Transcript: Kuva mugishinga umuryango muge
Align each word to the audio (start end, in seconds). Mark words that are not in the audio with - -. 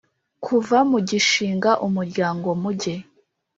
Kuva 0.45 0.77
mugishinga 0.89 1.71
umuryango 1.87 2.47
muge 2.61 2.93